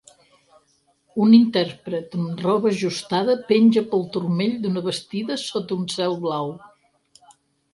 [1.25, 6.51] Un interpret amb roba ajustada penja pel turmell d'una bastida sota un cel blau.